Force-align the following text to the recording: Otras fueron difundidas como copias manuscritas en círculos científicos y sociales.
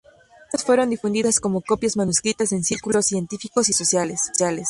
Otras 0.47 0.63
fueron 0.65 0.89
difundidas 0.89 1.39
como 1.39 1.61
copias 1.61 1.95
manuscritas 1.95 2.51
en 2.53 2.63
círculos 2.63 3.05
científicos 3.05 3.69
y 3.69 3.73
sociales. 3.73 4.31